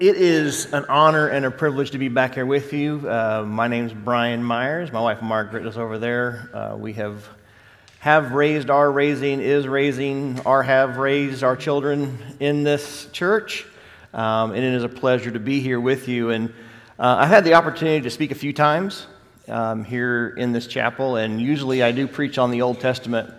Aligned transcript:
It 0.00 0.16
is 0.16 0.72
an 0.72 0.86
honor 0.88 1.28
and 1.28 1.44
a 1.46 1.52
privilege 1.52 1.92
to 1.92 1.98
be 1.98 2.08
back 2.08 2.34
here 2.34 2.44
with 2.44 2.72
you. 2.72 3.08
Uh, 3.08 3.44
my 3.46 3.68
name 3.68 3.86
is 3.86 3.92
Brian 3.92 4.42
Myers. 4.42 4.90
My 4.90 5.00
wife 5.00 5.22
Margaret 5.22 5.64
is 5.66 5.78
over 5.78 5.98
there. 5.98 6.50
Uh, 6.52 6.76
we 6.76 6.94
have 6.94 7.28
have 8.00 8.32
raised, 8.32 8.70
are 8.70 8.90
raising, 8.90 9.40
is 9.40 9.68
raising, 9.68 10.40
or 10.40 10.64
have 10.64 10.96
raised 10.96 11.44
our 11.44 11.54
children 11.54 12.18
in 12.40 12.64
this 12.64 13.06
church, 13.12 13.66
um, 14.12 14.50
and 14.50 14.64
it 14.64 14.74
is 14.74 14.82
a 14.82 14.88
pleasure 14.88 15.30
to 15.30 15.38
be 15.38 15.60
here 15.60 15.78
with 15.78 16.08
you. 16.08 16.30
And 16.30 16.48
uh, 16.98 17.18
I've 17.20 17.28
had 17.28 17.44
the 17.44 17.54
opportunity 17.54 18.02
to 18.02 18.10
speak 18.10 18.32
a 18.32 18.34
few 18.34 18.52
times 18.52 19.06
um, 19.46 19.84
here 19.84 20.34
in 20.36 20.50
this 20.50 20.66
chapel, 20.66 21.14
and 21.14 21.40
usually 21.40 21.84
I 21.84 21.92
do 21.92 22.08
preach 22.08 22.36
on 22.36 22.50
the 22.50 22.62
Old 22.62 22.80
Testament. 22.80 23.32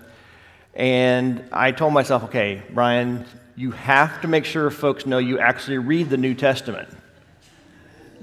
And 0.74 1.44
I 1.52 1.74
told 1.74 1.92
myself, 1.92 2.24
okay, 2.24 2.64
Brian, 2.70 3.26
you 3.58 3.72
have 3.72 4.22
to 4.22 4.28
make 4.28 4.44
sure 4.44 4.70
folks 4.70 5.06
know 5.06 5.18
you 5.18 5.40
actually 5.40 5.78
read 5.78 6.10
the 6.10 6.18
New 6.18 6.34
Testament. 6.34 6.90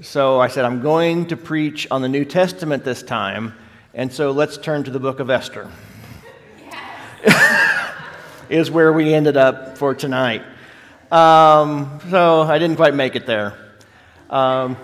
So 0.01 0.39
I 0.39 0.47
said, 0.47 0.63
I'm 0.63 0.81
going 0.81 1.27
to 1.27 1.37
preach 1.37 1.87
on 1.89 2.01
the 2.03 2.09
New 2.09 2.23
Testament 2.23 2.83
this 2.83 3.01
time, 3.01 3.55
and 3.95 4.13
so 4.13 4.31
let's 4.31 4.57
turn 4.57 4.83
to 4.83 4.91
the 4.91 4.99
book 4.99 5.19
of 5.19 5.29
Esther. 5.29 5.71
is 8.49 8.69
where 8.69 8.93
we 8.93 9.13
ended 9.13 9.37
up 9.37 9.77
for 9.77 9.95
tonight. 9.95 10.43
Um, 11.11 11.99
so 12.11 12.41
I 12.41 12.59
didn't 12.59 12.75
quite 12.75 12.93
make 12.93 13.15
it 13.15 13.25
there. 13.25 13.57
Um, 14.29 14.77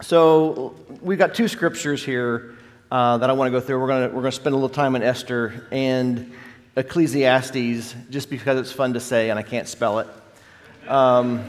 so 0.00 0.74
we've 1.02 1.18
got 1.18 1.34
two 1.34 1.46
scriptures 1.46 2.04
here 2.04 2.56
uh, 2.90 3.18
that 3.18 3.30
I 3.30 3.32
want 3.34 3.48
to 3.48 3.52
go 3.52 3.64
through. 3.64 3.80
We're 3.80 3.86
going 3.86 4.14
we're 4.14 4.22
to 4.22 4.32
spend 4.32 4.54
a 4.54 4.56
little 4.56 4.68
time 4.68 4.96
in 4.96 5.02
Esther. 5.02 5.66
And 5.70 6.32
Ecclesiastes 6.80 7.94
just 8.08 8.30
because 8.30 8.58
it's 8.58 8.72
fun 8.72 8.94
to 8.94 9.00
say 9.00 9.28
and 9.28 9.38
I 9.38 9.42
can't 9.42 9.68
spell 9.68 9.98
it. 9.98 10.08
Um, 10.88 11.44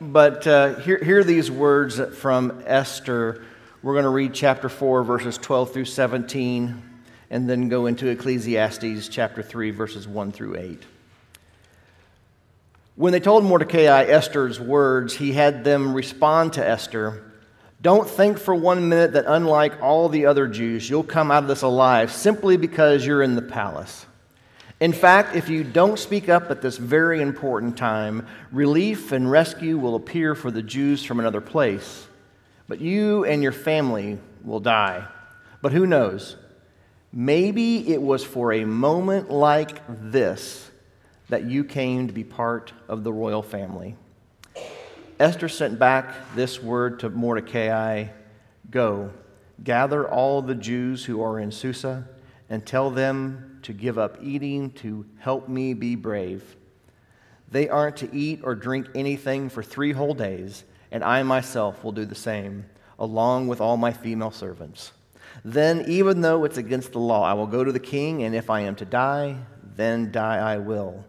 but 0.00 0.46
uh, 0.46 0.74
here, 0.80 1.02
here 1.02 1.20
are 1.20 1.24
these 1.24 1.50
words 1.50 1.98
from 2.18 2.62
Esther. 2.66 3.42
We're 3.82 3.94
going 3.94 4.04
to 4.04 4.10
read 4.10 4.34
chapter 4.34 4.68
4, 4.68 5.02
verses 5.02 5.38
12 5.38 5.72
through 5.72 5.86
17, 5.86 6.82
and 7.30 7.48
then 7.48 7.70
go 7.70 7.86
into 7.86 8.08
Ecclesiastes 8.08 9.08
chapter 9.08 9.42
3, 9.42 9.70
verses 9.70 10.06
1 10.06 10.32
through 10.32 10.56
8. 10.56 10.82
When 12.96 13.12
they 13.12 13.20
told 13.20 13.44
Mordecai 13.44 13.84
Esther's 14.04 14.60
words, 14.60 15.14
he 15.14 15.32
had 15.32 15.64
them 15.64 15.94
respond 15.94 16.52
to 16.54 16.66
Esther 16.66 17.22
Don't 17.80 18.08
think 18.08 18.38
for 18.38 18.54
one 18.54 18.88
minute 18.90 19.12
that, 19.14 19.24
unlike 19.26 19.80
all 19.80 20.10
the 20.10 20.26
other 20.26 20.46
Jews, 20.46 20.88
you'll 20.88 21.02
come 21.02 21.30
out 21.30 21.42
of 21.42 21.48
this 21.48 21.62
alive 21.62 22.12
simply 22.12 22.58
because 22.58 23.06
you're 23.06 23.22
in 23.22 23.36
the 23.36 23.42
palace. 23.42 24.06
In 24.78 24.92
fact, 24.92 25.34
if 25.34 25.48
you 25.48 25.64
don't 25.64 25.98
speak 25.98 26.28
up 26.28 26.50
at 26.50 26.60
this 26.60 26.76
very 26.76 27.22
important 27.22 27.78
time, 27.78 28.26
relief 28.52 29.10
and 29.10 29.30
rescue 29.30 29.78
will 29.78 29.94
appear 29.94 30.34
for 30.34 30.50
the 30.50 30.62
Jews 30.62 31.02
from 31.02 31.18
another 31.18 31.40
place. 31.40 32.06
But 32.68 32.80
you 32.80 33.24
and 33.24 33.42
your 33.42 33.52
family 33.52 34.18
will 34.44 34.60
die. 34.60 35.06
But 35.62 35.72
who 35.72 35.86
knows? 35.86 36.36
Maybe 37.10 37.88
it 37.90 38.02
was 38.02 38.22
for 38.22 38.52
a 38.52 38.66
moment 38.66 39.30
like 39.30 39.80
this 39.88 40.70
that 41.30 41.44
you 41.44 41.64
came 41.64 42.06
to 42.06 42.12
be 42.12 42.24
part 42.24 42.72
of 42.86 43.02
the 43.02 43.12
royal 43.12 43.42
family. 43.42 43.96
Esther 45.18 45.48
sent 45.48 45.78
back 45.78 46.34
this 46.34 46.62
word 46.62 47.00
to 47.00 47.08
Mordecai 47.08 48.08
Go, 48.70 49.10
gather 49.62 50.06
all 50.06 50.42
the 50.42 50.54
Jews 50.54 51.04
who 51.04 51.22
are 51.22 51.38
in 51.38 51.50
Susa 51.50 52.06
and 52.50 52.66
tell 52.66 52.90
them 52.90 53.55
to 53.66 53.72
give 53.72 53.98
up 53.98 54.16
eating 54.22 54.70
to 54.70 55.04
help 55.18 55.48
me 55.48 55.74
be 55.74 55.96
brave. 55.96 56.56
They 57.50 57.68
aren't 57.68 57.96
to 57.96 58.14
eat 58.14 58.40
or 58.44 58.54
drink 58.54 58.86
anything 58.94 59.48
for 59.48 59.60
three 59.60 59.90
whole 59.90 60.14
days, 60.14 60.62
and 60.92 61.02
I 61.02 61.24
myself 61.24 61.82
will 61.82 61.90
do 61.90 62.04
the 62.04 62.14
same, 62.14 62.64
along 63.00 63.48
with 63.48 63.60
all 63.60 63.76
my 63.76 63.92
female 63.92 64.30
servants. 64.30 64.92
Then, 65.44 65.84
even 65.88 66.20
though 66.20 66.44
it's 66.44 66.58
against 66.58 66.92
the 66.92 67.00
law, 67.00 67.24
I 67.24 67.34
will 67.34 67.48
go 67.48 67.64
to 67.64 67.72
the 67.72 67.80
king, 67.80 68.22
and 68.22 68.36
if 68.36 68.50
I 68.50 68.60
am 68.60 68.76
to 68.76 68.84
die, 68.84 69.36
then 69.74 70.12
die 70.12 70.38
I 70.38 70.58
will. 70.58 71.04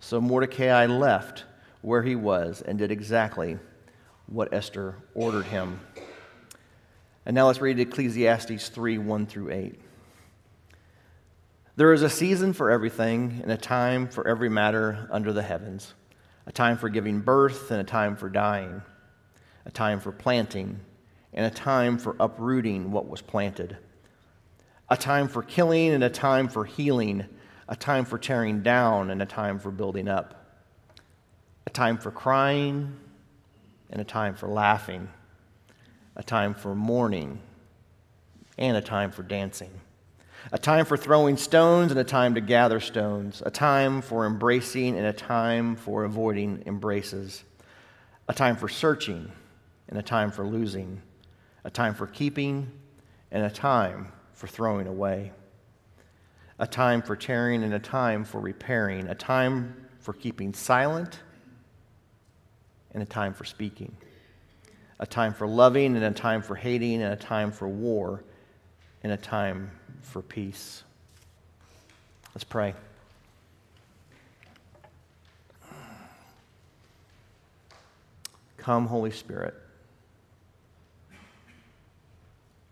So 0.00 0.18
Mordecai 0.18 0.86
left 0.86 1.44
where 1.82 2.02
he 2.02 2.16
was 2.16 2.62
and 2.62 2.78
did 2.78 2.90
exactly 2.90 3.58
what 4.28 4.54
Esther 4.54 4.96
ordered 5.14 5.44
him. 5.44 5.78
And 7.26 7.34
now 7.34 7.48
let's 7.48 7.60
read 7.60 7.78
Ecclesiastes 7.78 8.70
3 8.70 8.96
1 8.96 9.26
through 9.26 9.50
8. 9.50 9.80
There 11.78 11.92
is 11.92 12.02
a 12.02 12.10
season 12.10 12.54
for 12.54 12.72
everything 12.72 13.38
and 13.40 13.52
a 13.52 13.56
time 13.56 14.08
for 14.08 14.26
every 14.26 14.48
matter 14.48 15.06
under 15.12 15.32
the 15.32 15.44
heavens 15.44 15.94
a 16.44 16.50
time 16.50 16.76
for 16.76 16.88
giving 16.88 17.20
birth 17.20 17.70
and 17.70 17.80
a 17.80 17.84
time 17.84 18.16
for 18.16 18.28
dying, 18.28 18.82
a 19.64 19.70
time 19.70 20.00
for 20.00 20.10
planting 20.10 20.80
and 21.32 21.46
a 21.46 21.50
time 21.50 21.96
for 21.96 22.16
uprooting 22.18 22.90
what 22.90 23.08
was 23.08 23.22
planted, 23.22 23.76
a 24.88 24.96
time 24.96 25.28
for 25.28 25.40
killing 25.40 25.90
and 25.92 26.02
a 26.02 26.10
time 26.10 26.48
for 26.48 26.64
healing, 26.64 27.24
a 27.68 27.76
time 27.76 28.04
for 28.04 28.18
tearing 28.18 28.60
down 28.60 29.08
and 29.12 29.22
a 29.22 29.26
time 29.26 29.60
for 29.60 29.70
building 29.70 30.08
up, 30.08 30.34
a 31.64 31.70
time 31.70 31.96
for 31.96 32.10
crying 32.10 32.96
and 33.88 34.00
a 34.00 34.04
time 34.04 34.34
for 34.34 34.48
laughing, 34.48 35.08
a 36.16 36.24
time 36.24 36.54
for 36.54 36.74
mourning 36.74 37.38
and 38.58 38.76
a 38.76 38.82
time 38.82 39.12
for 39.12 39.22
dancing 39.22 39.70
a 40.52 40.58
time 40.58 40.84
for 40.84 40.96
throwing 40.96 41.36
stones 41.36 41.90
and 41.90 42.00
a 42.00 42.04
time 42.04 42.34
to 42.34 42.40
gather 42.40 42.80
stones, 42.80 43.42
a 43.44 43.50
time 43.50 44.00
for 44.00 44.26
embracing 44.26 44.96
and 44.96 45.06
a 45.06 45.12
time 45.12 45.76
for 45.76 46.04
avoiding 46.04 46.62
embraces, 46.66 47.44
a 48.28 48.34
time 48.34 48.56
for 48.56 48.68
searching 48.68 49.30
and 49.88 49.98
a 49.98 50.02
time 50.02 50.30
for 50.30 50.46
losing, 50.46 51.02
a 51.64 51.70
time 51.70 51.94
for 51.94 52.06
keeping 52.06 52.70
and 53.30 53.44
a 53.44 53.50
time 53.50 54.12
for 54.32 54.46
throwing 54.46 54.86
away, 54.86 55.32
a 56.58 56.66
time 56.66 57.02
for 57.02 57.16
tearing 57.16 57.62
and 57.62 57.74
a 57.74 57.78
time 57.78 58.24
for 58.24 58.40
repairing, 58.40 59.06
a 59.08 59.14
time 59.14 59.74
for 60.00 60.12
keeping 60.12 60.54
silent 60.54 61.20
and 62.92 63.02
a 63.02 63.06
time 63.06 63.34
for 63.34 63.44
speaking, 63.44 63.94
a 64.98 65.06
time 65.06 65.34
for 65.34 65.46
loving 65.46 65.94
and 65.94 66.04
a 66.04 66.10
time 66.10 66.40
for 66.40 66.54
hating 66.54 67.02
and 67.02 67.12
a 67.12 67.16
time 67.16 67.52
for 67.52 67.68
war 67.68 68.24
and 69.02 69.12
a 69.12 69.16
time 69.16 69.70
for 70.02 70.22
peace. 70.22 70.82
Let's 72.34 72.44
pray. 72.44 72.74
Come, 78.56 78.86
Holy 78.86 79.10
Spirit. 79.10 79.54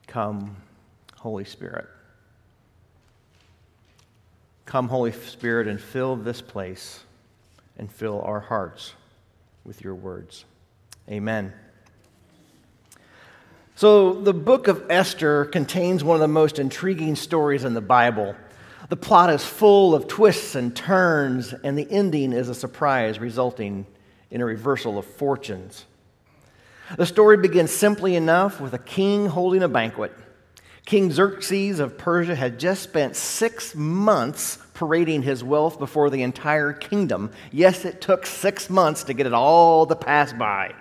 Come, 0.07 0.57
Holy 1.17 1.45
Spirit. 1.45 1.87
Come, 4.67 4.89
Holy 4.89 5.13
Spirit, 5.13 5.69
and 5.69 5.81
fill 5.81 6.17
this 6.17 6.41
place 6.41 7.03
and 7.79 7.91
fill 7.91 8.21
our 8.23 8.41
hearts 8.41 8.95
with 9.65 9.83
your 9.83 9.95
words. 9.95 10.45
Amen. 11.11 11.53
So, 13.79 14.15
the 14.15 14.33
book 14.33 14.69
of 14.69 14.87
Esther 14.89 15.45
contains 15.45 16.03
one 16.03 16.15
of 16.15 16.23
the 16.23 16.29
most 16.29 16.59
intriguing 16.59 17.15
stories 17.15 17.63
in 17.63 17.75
the 17.75 17.83
Bible. 17.83 18.35
The 18.89 18.97
plot 18.97 19.29
is 19.29 19.45
full 19.45 19.95
of 19.95 20.09
twists 20.09 20.55
and 20.55 20.75
turns, 20.75 21.53
and 21.53 21.77
the 21.77 21.87
ending 21.91 22.33
is 22.33 22.49
a 22.49 22.55
surprise, 22.55 23.19
resulting 23.19 23.85
in 24.31 24.41
a 24.41 24.47
reversal 24.47 24.97
of 24.97 25.05
fortunes. 25.05 25.85
The 26.97 27.05
story 27.05 27.37
begins 27.37 27.71
simply 27.71 28.17
enough 28.17 28.63
with 28.63 28.73
a 28.73 28.79
king 28.79 29.27
holding 29.27 29.63
a 29.63 29.69
banquet. 29.69 30.15
King 30.87 31.13
Xerxes 31.13 31.79
of 31.79 31.99
Persia 31.99 32.35
had 32.35 32.59
just 32.59 32.83
spent 32.83 33.15
six 33.15 33.75
months 33.75 34.57
parading 34.73 35.21
his 35.21 35.45
wealth 35.45 35.79
before 35.79 36.09
the 36.09 36.23
entire 36.23 36.73
kingdom. 36.73 37.31
Yes, 37.53 37.85
it 37.85 38.01
took 38.01 38.25
six 38.25 38.71
months 38.71 39.05
to 39.05 39.13
get 39.13 39.27
it 39.27 39.35
all 39.35 39.85
to 39.85 39.97
pass 39.97 40.33
by. 40.33 40.73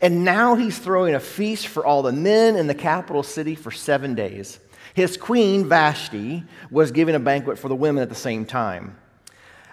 And 0.00 0.24
now 0.24 0.54
he's 0.54 0.78
throwing 0.78 1.14
a 1.14 1.20
feast 1.20 1.68
for 1.68 1.84
all 1.84 2.02
the 2.02 2.12
men 2.12 2.56
in 2.56 2.66
the 2.66 2.74
capital 2.74 3.22
city 3.22 3.54
for 3.54 3.70
seven 3.70 4.14
days. 4.14 4.58
His 4.94 5.16
queen, 5.16 5.68
Vashti, 5.68 6.44
was 6.70 6.90
giving 6.90 7.14
a 7.14 7.20
banquet 7.20 7.58
for 7.58 7.68
the 7.68 7.76
women 7.76 8.02
at 8.02 8.08
the 8.08 8.14
same 8.14 8.46
time. 8.46 8.96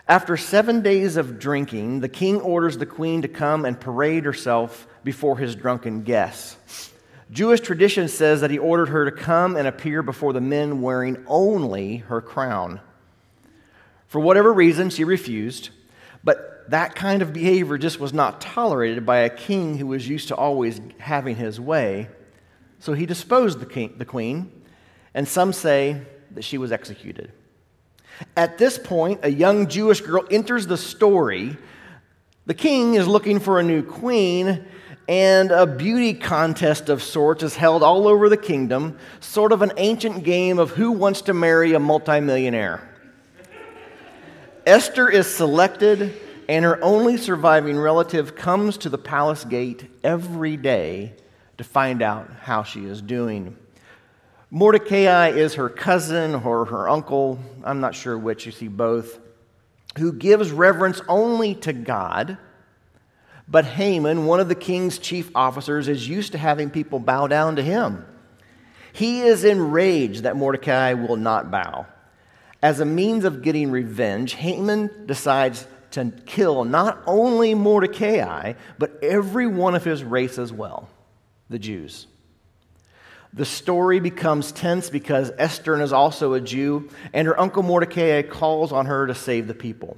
After 0.07 0.35
seven 0.35 0.81
days 0.81 1.15
of 1.15 1.39
drinking, 1.39 2.01
the 2.01 2.09
king 2.09 2.41
orders 2.41 2.77
the 2.77 2.85
queen 2.85 3.21
to 3.21 3.29
come 3.29 3.63
and 3.63 3.79
parade 3.79 4.25
herself 4.25 4.85
before 5.03 5.37
his 5.37 5.55
drunken 5.55 6.03
guests. 6.03 6.91
Jewish 7.31 7.61
tradition 7.61 8.09
says 8.09 8.41
that 8.41 8.51
he 8.51 8.59
ordered 8.59 8.89
her 8.89 9.05
to 9.05 9.11
come 9.11 9.55
and 9.55 9.65
appear 9.67 10.03
before 10.03 10.33
the 10.33 10.41
men 10.41 10.81
wearing 10.81 11.23
only 11.27 11.97
her 11.97 12.21
crown. 12.21 12.81
For 14.07 14.19
whatever 14.19 14.53
reason, 14.53 14.89
she 14.89 15.05
refused, 15.05 15.69
but 16.23 16.52
that 16.69 16.95
kind 16.95 17.21
of 17.21 17.33
behavior 17.33 17.77
just 17.77 17.99
was 17.99 18.13
not 18.13 18.41
tolerated 18.41 19.05
by 19.05 19.19
a 19.19 19.29
king 19.29 19.77
who 19.77 19.87
was 19.87 20.07
used 20.07 20.29
to 20.29 20.35
always 20.35 20.79
having 20.97 21.35
his 21.35 21.59
way. 21.59 22.07
So 22.79 22.93
he 22.93 23.05
disposed 23.05 23.59
the, 23.59 23.65
king, 23.65 23.95
the 23.97 24.05
queen, 24.05 24.51
and 25.13 25.27
some 25.27 25.53
say 25.53 26.01
that 26.31 26.43
she 26.43 26.57
was 26.57 26.71
executed. 26.71 27.31
At 28.35 28.57
this 28.57 28.77
point, 28.77 29.21
a 29.23 29.29
young 29.29 29.67
Jewish 29.67 30.01
girl 30.01 30.25
enters 30.29 30.67
the 30.67 30.77
story 30.77 31.57
The 32.45 32.53
king 32.53 32.95
is 32.95 33.07
looking 33.07 33.39
for 33.39 33.57
a 33.57 33.63
new 33.63 33.81
queen, 33.81 34.65
and 35.07 35.51
a 35.51 35.65
beauty 35.65 36.13
contest 36.13 36.89
of 36.89 37.01
sorts 37.01 37.41
is 37.41 37.55
held 37.55 37.83
all 37.83 38.07
over 38.07 38.27
the 38.27 38.37
kingdom, 38.37 38.97
sort 39.21 39.53
of 39.53 39.61
an 39.61 39.71
ancient 39.77 40.25
game 40.25 40.59
of 40.59 40.71
who 40.71 40.91
wants 40.91 41.21
to 41.23 41.33
marry 41.33 41.73
a 41.73 41.79
multimillionaire. 41.79 42.89
Esther 44.65 45.09
is 45.09 45.27
selected, 45.27 46.13
and 46.47 46.65
her 46.65 46.81
only 46.83 47.17
surviving 47.17 47.77
relative 47.77 48.35
comes 48.35 48.77
to 48.77 48.89
the 48.89 48.97
palace 48.97 49.43
gate 49.43 49.89
every 50.03 50.57
day 50.57 51.13
to 51.57 51.63
find 51.63 52.01
out 52.01 52.29
how 52.41 52.63
she 52.63 52.85
is 52.85 53.01
doing. 53.01 53.57
Mordecai 54.49 55.29
is 55.29 55.55
her 55.55 55.69
cousin 55.69 56.35
or 56.35 56.65
her 56.65 56.87
uncle, 56.89 57.39
I'm 57.63 57.79
not 57.79 57.95
sure 57.95 58.17
which, 58.17 58.45
you 58.45 58.51
see 58.51 58.67
both, 58.67 59.19
who 59.97 60.13
gives 60.13 60.51
reverence 60.51 61.01
only 61.07 61.55
to 61.55 61.73
God 61.73 62.37
but 63.47 63.65
Haman, 63.65 64.25
one 64.25 64.39
of 64.39 64.49
the 64.49 64.55
king's 64.55 64.97
chief 64.97 65.29
officers, 65.35 65.87
is 65.87 66.07
used 66.07 66.31
to 66.31 66.37
having 66.37 66.69
people 66.69 66.99
bow 66.99 67.27
down 67.27 67.55
to 67.57 67.61
him. 67.61 68.05
He 68.93 69.21
is 69.21 69.43
enraged 69.43 70.23
that 70.23 70.35
Mordecai 70.35 70.93
will 70.93 71.17
not 71.17 71.51
bow. 71.51 71.87
As 72.61 72.79
a 72.79 72.85
means 72.85 73.25
of 73.25 73.41
getting 73.41 73.71
revenge, 73.71 74.33
Haman 74.33 75.05
decides 75.05 75.67
to 75.93 76.11
kill 76.25 76.65
not 76.65 77.01
only 77.05 77.53
Mordecai, 77.53 78.53
but 78.77 79.03
every 79.03 79.47
one 79.47 79.75
of 79.75 79.83
his 79.83 80.03
race 80.03 80.37
as 80.37 80.51
well, 80.51 80.89
the 81.49 81.59
Jews. 81.59 82.07
The 83.33 83.45
story 83.45 83.99
becomes 83.99 84.51
tense 84.51 84.89
because 84.89 85.31
Esther 85.37 85.79
is 85.81 85.93
also 85.93 86.33
a 86.33 86.41
Jew, 86.41 86.89
and 87.13 87.27
her 87.27 87.39
uncle 87.39 87.63
Mordecai 87.63 88.21
calls 88.23 88.71
on 88.71 88.85
her 88.87 89.07
to 89.07 89.15
save 89.15 89.47
the 89.47 89.53
people. 89.53 89.97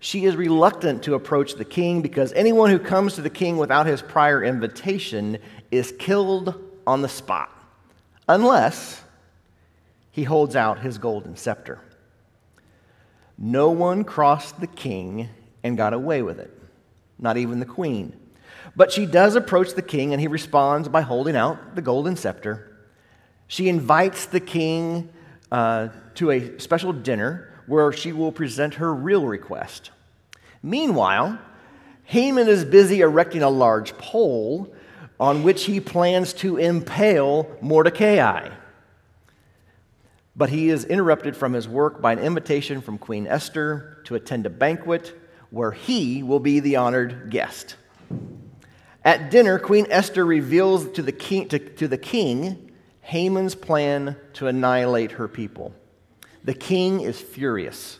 She 0.00 0.24
is 0.24 0.34
reluctant 0.34 1.04
to 1.04 1.14
approach 1.14 1.54
the 1.54 1.64
king 1.64 2.02
because 2.02 2.32
anyone 2.32 2.70
who 2.70 2.78
comes 2.80 3.14
to 3.14 3.22
the 3.22 3.30
king 3.30 3.56
without 3.56 3.86
his 3.86 4.02
prior 4.02 4.42
invitation 4.42 5.38
is 5.70 5.92
killed 5.98 6.60
on 6.84 7.02
the 7.02 7.08
spot, 7.08 7.50
unless 8.28 9.00
he 10.10 10.24
holds 10.24 10.56
out 10.56 10.80
his 10.80 10.98
golden 10.98 11.36
scepter. 11.36 11.80
No 13.44 13.70
one 13.70 14.04
crossed 14.04 14.60
the 14.60 14.68
king 14.68 15.28
and 15.64 15.76
got 15.76 15.92
away 15.92 16.22
with 16.22 16.38
it, 16.38 16.56
not 17.18 17.36
even 17.36 17.58
the 17.58 17.66
queen. 17.66 18.16
But 18.76 18.92
she 18.92 19.04
does 19.04 19.34
approach 19.34 19.74
the 19.74 19.82
king, 19.82 20.12
and 20.12 20.20
he 20.20 20.28
responds 20.28 20.88
by 20.88 21.00
holding 21.00 21.34
out 21.34 21.74
the 21.74 21.82
golden 21.82 22.14
scepter. 22.14 22.78
She 23.48 23.68
invites 23.68 24.26
the 24.26 24.38
king 24.38 25.10
uh, 25.50 25.88
to 26.14 26.30
a 26.30 26.60
special 26.60 26.92
dinner 26.92 27.52
where 27.66 27.92
she 27.92 28.12
will 28.12 28.30
present 28.30 28.74
her 28.74 28.94
real 28.94 29.26
request. 29.26 29.90
Meanwhile, 30.62 31.36
Haman 32.04 32.46
is 32.46 32.64
busy 32.64 33.00
erecting 33.00 33.42
a 33.42 33.50
large 33.50 33.98
pole 33.98 34.72
on 35.18 35.42
which 35.42 35.64
he 35.64 35.80
plans 35.80 36.32
to 36.34 36.58
impale 36.58 37.50
Mordecai. 37.60 38.50
But 40.34 40.50
he 40.50 40.70
is 40.70 40.84
interrupted 40.84 41.36
from 41.36 41.52
his 41.52 41.68
work 41.68 42.00
by 42.00 42.12
an 42.12 42.18
invitation 42.18 42.80
from 42.80 42.98
Queen 42.98 43.26
Esther 43.26 43.98
to 44.04 44.14
attend 44.14 44.46
a 44.46 44.50
banquet 44.50 45.14
where 45.50 45.72
he 45.72 46.22
will 46.22 46.40
be 46.40 46.60
the 46.60 46.76
honored 46.76 47.30
guest. 47.30 47.76
At 49.04 49.30
dinner, 49.30 49.58
Queen 49.58 49.86
Esther 49.90 50.24
reveals 50.24 50.90
to 50.92 51.02
the 51.02 51.12
king, 51.12 51.48
to, 51.48 51.58
to 51.58 51.88
the 51.88 51.98
king 51.98 52.72
Haman's 53.02 53.54
plan 53.54 54.16
to 54.34 54.46
annihilate 54.46 55.12
her 55.12 55.28
people. 55.28 55.74
The 56.44 56.54
king 56.54 57.00
is 57.00 57.20
furious, 57.20 57.98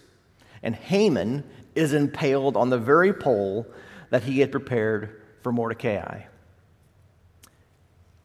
and 0.63 0.75
Haman 0.75 1.45
is 1.75 1.93
impaled 1.93 2.57
on 2.57 2.71
the 2.71 2.79
very 2.79 3.13
pole 3.13 3.67
that 4.11 4.23
he 4.23 4.41
had 4.41 4.53
prepared 4.53 5.21
for 5.43 5.53
Mordecai. 5.53 6.23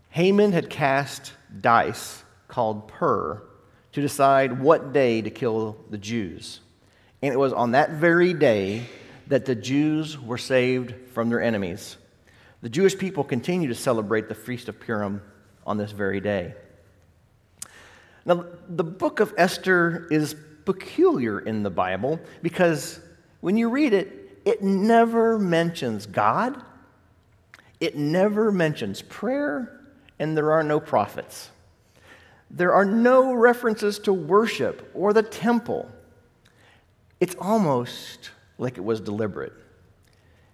Haman 0.10 0.52
had 0.52 0.70
cast 0.70 1.34
dice 1.62 2.24
called 2.48 2.88
Pur 2.88 3.42
to 3.98 4.02
decide 4.02 4.62
what 4.62 4.94
day 4.94 5.24
to 5.24 5.32
kill 5.32 5.76
the 5.90 5.98
Jews. 5.98 6.60
And 7.24 7.34
it 7.34 7.38
was 7.38 7.52
on 7.52 7.72
that 7.72 7.94
very 7.94 8.32
day 8.32 8.86
that 9.26 9.46
the 9.46 9.56
Jews 9.56 10.20
were 10.20 10.38
saved 10.38 10.94
from 11.16 11.30
their 11.30 11.42
enemies. 11.42 11.98
The 12.62 12.70
Jewish 12.70 12.96
people 12.96 13.24
continue 13.24 13.68
to 13.70 13.74
celebrate 13.74 14.30
the 14.30 14.36
Feast 14.36 14.70
of 14.70 14.80
Purim 14.80 15.24
on 15.66 15.78
this 15.78 15.94
very 15.94 16.22
day. 16.22 16.54
Now, 18.24 18.46
the 18.70 18.84
book 18.84 19.20
of 19.20 19.34
Esther 19.36 20.08
is 20.12 20.36
peculiar 20.66 21.40
in 21.40 21.64
the 21.64 21.72
Bible 21.72 22.20
because 22.44 23.00
when 23.42 23.58
you 23.58 23.68
read 23.68 23.94
it, 23.94 24.38
it 24.46 24.62
never 24.62 25.40
mentions 25.40 26.06
God, 26.06 26.64
it 27.80 27.96
never 27.96 28.52
mentions 28.52 29.02
prayer, 29.02 29.82
and 30.20 30.38
there 30.38 30.52
are 30.52 30.62
no 30.62 30.80
prophets. 30.80 31.50
There 32.50 32.74
are 32.74 32.86
no 32.86 33.34
references 33.34 34.00
to 34.00 34.14
worship 34.14 34.90
or 34.94 35.14
the 35.14 35.24
temple. 35.24 35.92
It's 37.20 37.36
almost 37.40 38.32
like 38.58 38.78
it 38.78 38.84
was 38.84 39.02
deliberate. 39.02 39.54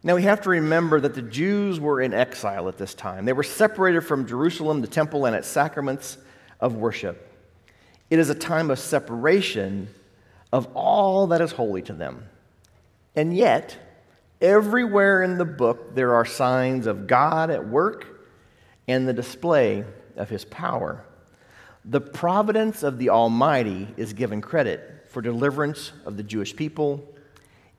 Now, 0.06 0.16
we 0.16 0.24
have 0.24 0.42
to 0.42 0.50
remember 0.50 1.00
that 1.00 1.14
the 1.14 1.22
Jews 1.22 1.80
were 1.80 2.02
in 2.02 2.14
exile 2.14 2.68
at 2.68 2.78
this 2.78 2.94
time. 2.94 3.24
They 3.24 3.32
were 3.32 3.44
separated 3.44 4.02
from 4.02 4.28
Jerusalem, 4.28 4.82
the 4.82 4.88
temple, 4.88 5.26
and 5.26 5.36
its 5.36 5.48
sacraments 5.48 6.18
of 6.60 6.76
worship. 6.76 7.30
It 8.10 8.20
is 8.20 8.30
a 8.30 8.36
time 8.36 8.70
of 8.70 8.80
separation 8.80 9.88
of 10.52 10.68
all 10.76 11.28
that 11.28 11.40
is 11.40 11.54
holy 11.54 11.82
to 11.84 11.94
them. 11.94 12.28
And 13.16 13.36
yet, 13.36 13.78
everywhere 14.42 15.24
in 15.24 15.38
the 15.38 15.46
book, 15.46 15.96
there 15.96 16.16
are 16.16 16.26
signs 16.26 16.86
of 16.86 17.08
God 17.08 17.50
at 17.50 17.68
work 17.68 18.06
and 18.88 19.08
the 19.08 19.14
display 19.14 19.86
of 20.18 20.30
his 20.30 20.44
power. 20.46 21.04
The 21.86 22.02
providence 22.02 22.82
of 22.82 22.98
the 22.98 23.10
Almighty 23.10 23.90
is 23.98 24.14
given 24.14 24.42
credit 24.42 25.08
for 25.10 25.22
deliverance 25.22 25.92
of 26.06 26.16
the 26.16 26.24
Jewish 26.24 26.56
people, 26.56 27.04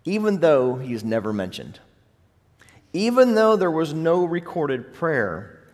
even 0.05 0.41
though 0.41 0.77
he 0.77 0.93
is 0.93 1.03
never 1.03 1.33
mentioned. 1.33 1.81
Even 2.93 3.35
though 3.35 3.57
there 3.57 3.71
was 3.71 3.95
no 3.95 4.25
recorded 4.25 4.93
prayer, 4.93 5.65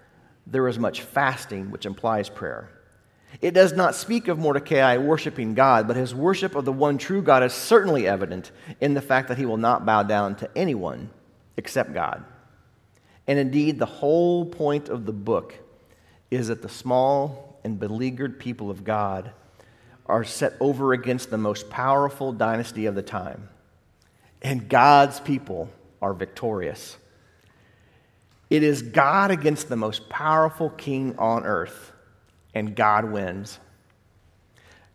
there 0.47 0.69
is 0.69 0.79
much 0.79 1.03
fasting, 1.03 1.71
which 1.71 1.87
implies 1.87 2.29
prayer. 2.29 2.71
It 3.41 3.53
does 3.53 3.73
not 3.73 3.95
speak 3.95 4.29
of 4.29 4.39
Mordecai 4.39 4.97
worshiping 4.97 5.55
God, 5.55 5.87
but 5.87 5.97
his 5.97 6.15
worship 6.15 6.55
of 6.55 6.65
the 6.65 6.73
one 6.73 6.99
true 6.99 7.23
God 7.23 7.43
is 7.43 7.53
certainly 7.53 8.07
evident 8.07 8.53
in 8.81 8.95
the 8.95 9.01
fact 9.01 9.29
that 9.29 9.39
he 9.39 9.47
will 9.47 9.57
not 9.57 9.85
bow 9.85 10.03
down 10.03 10.37
to 10.37 10.51
anyone 10.57 11.11
except 11.57 11.93
God. 11.93 12.25
And 13.27 13.39
indeed, 13.39 13.79
the 13.79 13.87
whole 13.87 14.47
point 14.47 14.89
of 14.89 15.05
the 15.05 15.13
book 15.13 15.55
is 16.31 16.49
that 16.49 16.63
the 16.63 16.69
small 16.69 17.50
and 17.65 17.79
beleaguered 17.79 18.39
people 18.39 18.71
of 18.71 18.85
God 18.85 19.33
are 20.07 20.25
set 20.25 20.55
over 20.61 20.93
against 20.93 21.31
the 21.31 21.39
most 21.39 21.71
powerful 21.71 22.33
dynasty 22.33 22.87
of 22.87 22.95
the 22.95 23.03
time. 23.03 23.49
And 24.43 24.69
God's 24.69 25.21
people 25.21 25.71
are 26.03 26.15
victorious. 26.15 26.97
It 28.49 28.63
is 28.63 28.83
God 28.83 29.31
against 29.31 29.69
the 29.69 29.77
most 29.77 30.09
powerful 30.09 30.71
king 30.71 31.17
on 31.19 31.45
earth 31.45 31.93
and 32.55 32.75
God 32.75 33.05
wins. 33.05 33.61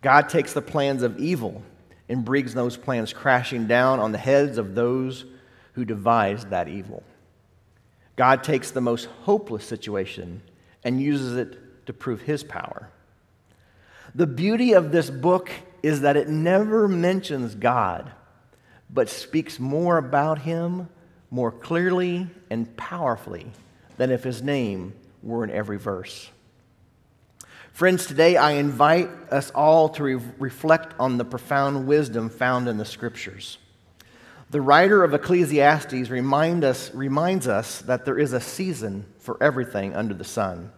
God 0.02 0.28
takes 0.28 0.54
the 0.54 0.62
plans 0.62 1.04
of 1.04 1.18
evil 1.18 1.64
and 2.10 2.26
brings 2.26 2.54
those 2.54 2.76
plans 2.76 3.14
crashing 3.14 3.68
down 3.68 4.00
on 4.00 4.12
the 4.12 4.18
heads 4.18 4.58
of 4.58 4.76
those 4.76 5.26
who 5.74 5.86
devised 5.86 6.50
that 6.50 6.68
evil. 6.68 7.04
God 8.16 8.44
takes 8.44 8.72
the 8.72 8.82
most 8.82 9.06
hopeless 9.24 9.66
situation 9.66 10.42
and 10.84 11.02
uses 11.02 11.38
it 11.38 11.58
to 11.86 11.94
prove 11.94 12.22
his 12.22 12.44
power. 12.44 12.90
The 14.14 14.28
beauty 14.28 14.74
of 14.74 14.92
this 14.92 15.10
book 15.10 15.50
is 15.84 16.02
that 16.02 16.18
it 16.18 16.30
never 16.30 16.88
mentions 16.88 17.56
God, 17.56 18.12
but 18.90 19.10
speaks 19.10 19.60
more 19.60 19.98
about 19.98 20.40
him 20.40 20.90
more 21.30 21.52
clearly 21.52 22.28
and 22.50 22.76
powerfully 22.78 23.52
than 23.98 24.12
if 24.12 24.24
his 24.24 24.42
name 24.42 24.94
were 25.22 25.44
in 25.44 25.50
every 25.50 25.78
verse. 25.78 26.30
Friends, 27.74 28.06
today 28.06 28.38
I 28.38 28.52
invite 28.52 29.10
us 29.32 29.52
all 29.52 29.90
to 29.90 30.04
re- 30.04 30.22
reflect 30.40 30.94
on 30.98 31.18
the 31.18 31.26
profound 31.26 31.88
wisdom 31.88 32.30
found 32.30 32.70
in 32.70 32.78
the 32.78 32.86
scriptures. 32.86 33.58
The 34.50 34.62
writer 34.62 35.04
of 35.04 35.14
Ecclesiastes 35.14 36.10
remind 36.10 36.64
us, 36.64 36.94
reminds 36.94 37.50
us 37.50 37.82
that 37.82 38.06
there 38.06 38.18
is 38.18 38.32
a 38.32 38.40
season 38.40 39.06
for 39.20 39.38
everything 39.44 39.94
under 39.94 40.14
the 40.14 40.24
sun. 40.24 40.72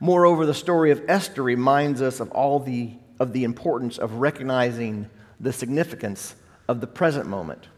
Moreover, 0.00 0.46
the 0.46 0.54
story 0.54 0.90
of 0.90 1.02
Esther 1.08 1.42
reminds 1.42 2.02
us 2.02 2.20
of 2.20 2.30
all 2.30 2.60
the, 2.60 2.92
of 3.18 3.32
the 3.32 3.44
importance 3.44 3.98
of 3.98 4.14
recognizing 4.14 5.08
the 5.40 5.52
significance 5.52 6.34
of 6.68 6.80
the 6.80 6.86
present 6.86 7.26
moment. 7.26 7.68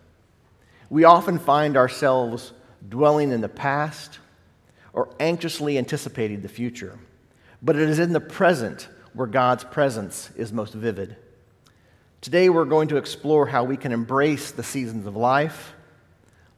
We 0.91 1.05
often 1.05 1.39
find 1.39 1.77
ourselves 1.77 2.53
dwelling 2.89 3.33
in 3.33 3.41
the 3.41 3.49
past 3.49 4.19
or 4.93 5.15
anxiously 5.21 5.79
anticipating 5.79 6.43
the 6.43 6.49
future 6.49 6.99
but 7.63 7.77
it 7.77 7.89
is 7.89 7.99
in 7.99 8.13
the 8.13 8.21
present 8.21 8.89
where 9.13 9.27
God's 9.27 9.65
presence 9.65 10.31
is 10.37 10.53
most 10.53 10.75
vivid. 10.75 11.17
Today, 12.21 12.49
we're 12.49 12.65
going 12.65 12.89
to 12.89 12.97
explore 12.97 13.47
how 13.47 13.65
we 13.65 13.77
can 13.77 13.93
embrace 13.93 14.51
the 14.51 14.63
seasons 14.63 15.07
of 15.07 15.17
life, 15.17 15.75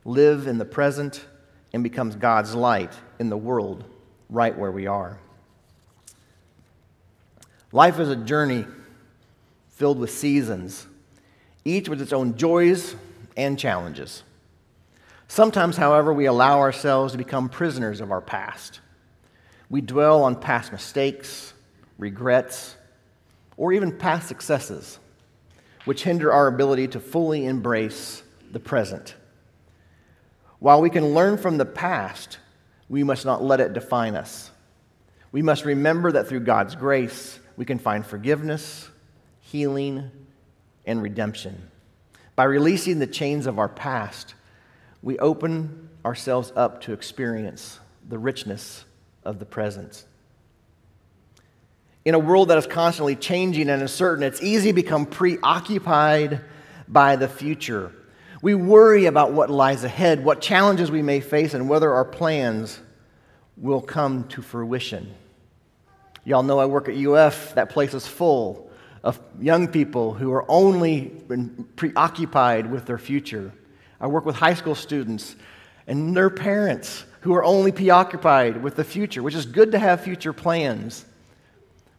live 0.05 0.47
in 0.47 0.59
the 0.59 0.65
present, 0.65 1.25
and 1.73 1.83
become 1.83 2.11
God's 2.11 2.55
light 2.55 2.93
in 3.19 3.31
the 3.31 3.37
world 3.37 3.85
right 4.29 4.57
where 4.57 4.73
we 4.73 4.87
are. 4.87 5.19
Life 7.73 7.99
is 7.99 8.11
a 8.11 8.17
journey 8.17 8.67
filled 9.71 9.99
with 9.99 10.11
seasons, 10.11 10.87
each 11.65 11.89
with 11.89 12.03
its 12.03 12.13
own 12.13 12.37
joys 12.37 12.95
and 13.35 13.59
challenges. 13.59 14.23
Sometimes, 15.27 15.79
however, 15.79 16.13
we 16.13 16.27
allow 16.27 16.59
ourselves 16.59 17.13
to 17.13 17.19
become 17.19 17.49
prisoners 17.49 18.03
of 18.03 18.11
our 18.11 18.21
past. 18.21 18.81
We 19.71 19.81
dwell 19.81 20.23
on 20.25 20.37
past 20.37 20.71
mistakes, 20.71 21.55
regrets, 21.97 22.77
or 23.57 23.73
even 23.73 23.97
past 23.97 24.29
successes, 24.29 24.99
which 25.87 26.03
hinder 26.03 26.31
our 26.31 26.49
ability 26.49 26.89
to 26.89 27.01
fully 27.01 27.47
embrace 27.47 28.23
the 28.51 28.61
present. 28.61 29.15
While 30.59 30.83
we 30.83 30.91
can 30.91 31.15
learn 31.15 31.39
from 31.39 31.57
the 31.57 31.65
past, 31.65 32.39
we 32.91 33.03
must 33.03 33.25
not 33.25 33.43
let 33.43 33.61
it 33.61 33.73
define 33.73 34.15
us. 34.15 34.51
We 35.33 35.41
must 35.41 35.65
remember 35.65 36.13
that 36.13 36.29
through 36.29 36.41
God's 36.41 36.75
grace, 36.75 37.39
we 37.57 37.65
can 37.65 37.79
find 37.79 38.05
forgiveness, 38.05 38.89
healing, 39.41 40.11
and 40.87 41.03
redemption. 41.03 41.71
By 42.35 42.45
releasing 42.45 42.99
the 42.99 43.07
chains 43.07 43.47
of 43.47 43.59
our 43.59 43.69
past, 43.69 44.35
we 45.03 45.19
open 45.19 45.89
ourselves 46.05 46.53
up 46.57 46.81
to 46.83 46.93
experience 46.93 47.79
the 48.09 48.19
richness 48.19 48.85
of 49.25 49.39
the 49.39 49.45
present. 49.45 50.05
In 52.05 52.15
a 52.15 52.19
world 52.19 52.49
that 52.49 52.59
is 52.59 52.67
constantly 52.67 53.15
changing 53.15 53.69
and 53.69 53.81
uncertain, 53.81 54.25
it's 54.25 54.43
easy 54.43 54.71
to 54.71 54.75
become 54.75 55.07
preoccupied 55.07 56.41
by 56.89 57.17
the 57.17 57.29
future. 57.29 57.93
We 58.41 58.55
worry 58.55 59.07
about 59.07 59.33
what 59.33 59.51
lies 59.51 59.85
ahead, 59.85 60.25
what 60.25 60.41
challenges 60.41 60.91
we 60.91 61.03
may 61.03 61.21
face, 61.21 61.55
and 61.55 61.69
whether 61.69 61.93
our 61.93 62.05
plans 62.05 62.81
will 63.57 63.81
come 63.81 64.25
to 64.29 64.43
fruition. 64.43 65.15
Y'all 66.25 66.43
know 66.43 66.59
I 66.59 66.67
work 66.67 66.89
at 66.89 66.95
UF. 66.97 67.55
That 67.55 67.71
place 67.71 67.95
is 67.95 68.07
full 68.07 68.71
of 69.03 69.19
young 69.41 69.67
people 69.67 70.15
who 70.15 70.33
are 70.33 70.45
only 70.49 71.13
preoccupied 71.77 72.71
with 72.71 72.87
their 72.87 72.99
future. 72.99 73.53
I 74.01 74.07
work 74.07 74.25
with 74.25 74.37
high 74.37 74.55
school 74.55 74.75
students 74.75 75.35
and 75.87 76.17
their 76.17 76.31
parents 76.31 77.05
who 77.23 77.35
are 77.35 77.45
only 77.45 77.73
preoccupied 77.73 78.63
with 78.63 78.77
the 78.77 78.85
future, 78.85 79.23
which 79.23 79.35
is 79.35 79.47
good 79.47 79.73
to 79.73 79.79
have 79.79 80.03
future 80.03 80.33
plans. 80.33 81.05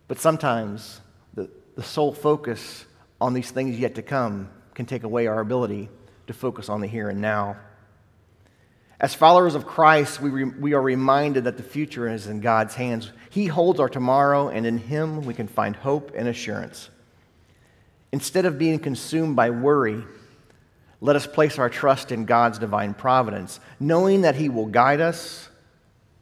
But 0.08 0.20
sometimes 0.20 1.02
the, 1.34 1.50
the 1.76 1.84
sole 1.84 2.14
focus 2.14 2.86
on 3.20 3.34
these 3.34 3.52
things 3.52 3.78
yet 3.78 3.96
to 3.96 4.02
come 4.02 4.50
can 4.74 4.86
take 4.86 5.04
away 5.04 5.28
our 5.28 5.40
ability 5.40 5.90
to 6.28 6.34
focus 6.34 6.70
on 6.70 6.82
the 6.82 6.88
here 6.88 7.10
and 7.10 7.20
now. 7.22 7.58
As 9.00 9.14
followers 9.14 9.56
of 9.56 9.66
Christ, 9.66 10.22
we, 10.22 10.30
re, 10.30 10.44
we 10.44 10.74
are 10.74 10.82
reminded 10.82 11.44
that 11.46 11.58
the 11.58 11.64
future 11.64 12.08
is 12.08 12.28
in 12.28 12.40
God's 12.40 12.76
hands. 12.76 13.12
He 13.30 13.48
holds 13.48 13.80
our 13.80 13.90
tomorrow, 13.90 14.50
and 14.50 14.66
in 14.66 14.78
Him 14.78 15.26
we 15.26 15.34
can 15.34 15.48
find 15.48 15.76
hope 15.76 16.12
and 16.16 16.28
assurance. 16.28 16.90
Instead 18.12 18.46
of 18.46 18.58
being 18.58 18.80
consumed 18.80 19.36
by 19.36 19.50
worry, 19.50 20.04
let 21.02 21.16
us 21.16 21.28
place 21.28 21.60
our 21.60 21.70
trust 21.70 22.12
in 22.12 22.26
God's 22.26 22.60
divine 22.60 22.94
providence, 22.94 23.60
knowing 23.80 24.22
that 24.22 24.36
He 24.36 24.48
will 24.50 24.68
guide 24.68 25.02
us 25.02 25.50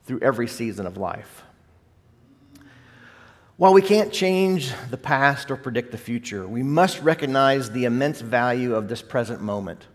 through 0.05 0.21
every 0.21 0.47
season 0.47 0.87
of 0.87 0.97
life. 0.97 1.43
While 3.57 3.73
we 3.73 3.83
can't 3.83 4.11
change 4.11 4.73
the 4.89 4.97
past 4.97 5.51
or 5.51 5.55
predict 5.55 5.91
the 5.91 5.97
future, 5.99 6.47
we 6.47 6.63
must 6.63 6.99
recognize 7.03 7.69
the 7.69 7.85
immense 7.85 8.21
value 8.21 8.73
of 8.73 8.87
this 8.87 9.03
present 9.03 9.39
moment. 9.39 9.85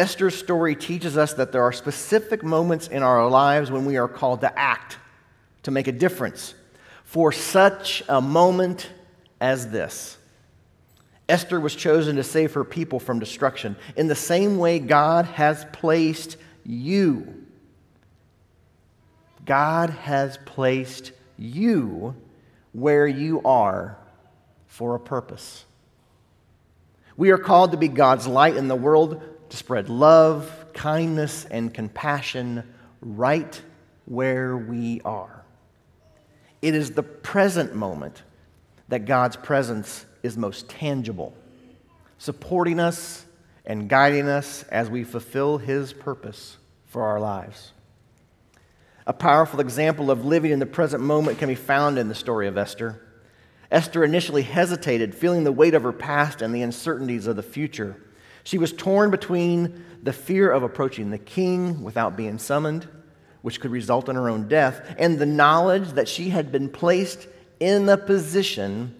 Esther's 0.00 0.34
story 0.34 0.74
teaches 0.74 1.18
us 1.18 1.34
that 1.34 1.52
there 1.52 1.62
are 1.62 1.72
specific 1.72 2.42
moments 2.42 2.88
in 2.88 3.02
our 3.02 3.28
lives 3.28 3.70
when 3.70 3.84
we 3.84 3.98
are 3.98 4.08
called 4.08 4.40
to 4.40 4.58
act, 4.58 4.96
to 5.64 5.70
make 5.70 5.88
a 5.88 5.92
difference, 5.92 6.54
for 7.04 7.32
such 7.32 8.02
a 8.08 8.18
moment 8.18 8.88
as 9.42 9.68
this. 9.68 10.16
Esther 11.28 11.60
was 11.60 11.74
chosen 11.74 12.16
to 12.16 12.24
save 12.24 12.54
her 12.54 12.64
people 12.64 12.98
from 12.98 13.18
destruction. 13.18 13.76
In 13.94 14.08
the 14.08 14.14
same 14.14 14.56
way, 14.56 14.78
God 14.78 15.26
has 15.26 15.66
placed 15.70 16.38
you. 16.64 17.44
God 19.44 19.90
has 19.90 20.38
placed 20.46 21.12
you 21.36 22.16
where 22.72 23.06
you 23.06 23.42
are 23.42 23.98
for 24.66 24.94
a 24.94 25.00
purpose. 25.00 25.66
We 27.18 27.32
are 27.32 27.38
called 27.38 27.72
to 27.72 27.76
be 27.76 27.88
God's 27.88 28.26
light 28.26 28.56
in 28.56 28.66
the 28.66 28.74
world, 28.74 29.22
to 29.50 29.56
spread 29.56 29.88
love, 29.88 30.66
kindness, 30.72 31.44
and 31.44 31.72
compassion 31.74 32.64
right 33.00 33.60
where 34.06 34.56
we 34.56 35.00
are. 35.04 35.44
It 36.62 36.74
is 36.74 36.92
the 36.92 37.02
present 37.02 37.74
moment 37.74 38.22
that 38.88 39.04
God's 39.04 39.36
presence 39.36 40.04
is 40.22 40.36
most 40.36 40.68
tangible, 40.68 41.34
supporting 42.18 42.80
us 42.80 43.24
and 43.64 43.88
guiding 43.88 44.28
us 44.28 44.62
as 44.64 44.90
we 44.90 45.04
fulfill 45.04 45.58
His 45.58 45.92
purpose 45.92 46.56
for 46.86 47.02
our 47.02 47.20
lives. 47.20 47.72
A 49.06 49.12
powerful 49.12 49.60
example 49.60 50.10
of 50.10 50.24
living 50.24 50.52
in 50.52 50.58
the 50.58 50.66
present 50.66 51.02
moment 51.02 51.38
can 51.38 51.48
be 51.48 51.54
found 51.54 51.98
in 51.98 52.08
the 52.08 52.14
story 52.14 52.46
of 52.46 52.58
Esther. 52.58 53.00
Esther 53.70 54.04
initially 54.04 54.42
hesitated, 54.42 55.14
feeling 55.14 55.44
the 55.44 55.52
weight 55.52 55.74
of 55.74 55.82
her 55.82 55.92
past 55.92 56.42
and 56.42 56.54
the 56.54 56.62
uncertainties 56.62 57.26
of 57.26 57.36
the 57.36 57.42
future. 57.42 57.96
She 58.44 58.58
was 58.58 58.72
torn 58.72 59.10
between 59.10 59.84
the 60.02 60.12
fear 60.12 60.50
of 60.50 60.62
approaching 60.62 61.10
the 61.10 61.18
king 61.18 61.82
without 61.82 62.16
being 62.16 62.38
summoned, 62.38 62.88
which 63.42 63.60
could 63.60 63.70
result 63.70 64.08
in 64.08 64.16
her 64.16 64.28
own 64.28 64.48
death, 64.48 64.94
and 64.98 65.18
the 65.18 65.26
knowledge 65.26 65.92
that 65.92 66.08
she 66.08 66.30
had 66.30 66.50
been 66.52 66.68
placed 66.68 67.28
in 67.58 67.88
a 67.88 67.96
position 67.96 68.94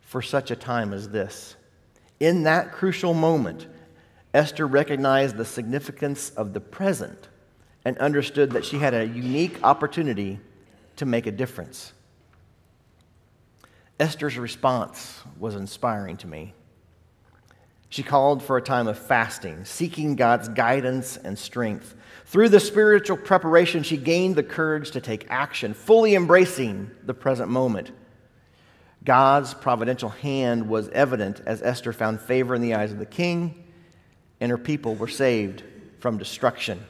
for 0.00 0.22
such 0.22 0.50
a 0.50 0.56
time 0.56 0.92
as 0.92 1.08
this. 1.08 1.56
In 2.20 2.42
that 2.44 2.72
crucial 2.72 3.14
moment, 3.14 3.66
Esther 4.34 4.66
recognized 4.66 5.36
the 5.36 5.44
significance 5.44 6.30
of 6.30 6.52
the 6.52 6.60
present 6.60 7.28
and 7.84 7.98
understood 7.98 8.52
that 8.52 8.64
she 8.64 8.78
had 8.78 8.94
a 8.94 9.06
unique 9.06 9.62
opportunity 9.62 10.38
to 10.96 11.06
make 11.06 11.26
a 11.26 11.32
difference. 11.32 11.92
Esther's 13.98 14.38
response 14.38 15.20
was 15.38 15.54
inspiring 15.54 16.16
to 16.18 16.26
me. 16.26 16.54
She 17.92 18.02
called 18.02 18.42
for 18.42 18.56
a 18.56 18.62
time 18.62 18.88
of 18.88 18.98
fasting, 18.98 19.66
seeking 19.66 20.16
God's 20.16 20.48
guidance 20.48 21.18
and 21.18 21.38
strength. 21.38 21.94
Through 22.24 22.48
the 22.48 22.58
spiritual 22.58 23.18
preparation, 23.18 23.82
she 23.82 23.98
gained 23.98 24.34
the 24.34 24.42
courage 24.42 24.92
to 24.92 25.02
take 25.02 25.26
action, 25.28 25.74
fully 25.74 26.14
embracing 26.14 26.90
the 27.04 27.12
present 27.12 27.50
moment. 27.50 27.90
God's 29.04 29.52
providential 29.52 30.08
hand 30.08 30.70
was 30.70 30.88
evident 30.88 31.42
as 31.44 31.60
Esther 31.60 31.92
found 31.92 32.22
favor 32.22 32.54
in 32.54 32.62
the 32.62 32.72
eyes 32.72 32.92
of 32.92 32.98
the 32.98 33.04
king, 33.04 33.62
and 34.40 34.50
her 34.50 34.56
people 34.56 34.94
were 34.94 35.06
saved 35.06 35.62
from 35.98 36.16
destruction. 36.16 36.82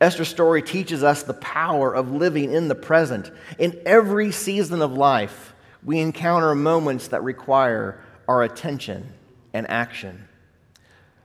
Esther's 0.00 0.26
story 0.26 0.62
teaches 0.62 1.04
us 1.04 1.22
the 1.22 1.34
power 1.34 1.94
of 1.94 2.10
living 2.10 2.52
in 2.52 2.66
the 2.66 2.74
present. 2.74 3.30
In 3.60 3.80
every 3.86 4.32
season 4.32 4.82
of 4.82 4.92
life, 4.92 5.54
we 5.84 6.00
encounter 6.00 6.52
moments 6.52 7.06
that 7.08 7.22
require 7.22 8.02
our 8.26 8.42
attention 8.42 9.12
and 9.52 9.68
action. 9.70 10.28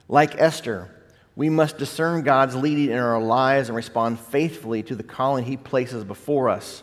Like 0.08 0.40
Esther, 0.40 0.90
we 1.36 1.48
must 1.48 1.78
discern 1.78 2.22
God's 2.22 2.56
leading 2.56 2.90
in 2.90 2.98
our 2.98 3.20
lives 3.20 3.68
and 3.68 3.76
respond 3.76 4.18
faithfully 4.18 4.82
to 4.84 4.96
the 4.96 5.02
calling 5.02 5.44
He 5.44 5.56
places 5.56 6.04
before 6.04 6.48
us. 6.48 6.82